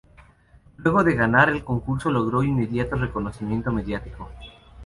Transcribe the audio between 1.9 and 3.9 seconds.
logró inmediato reconocimiento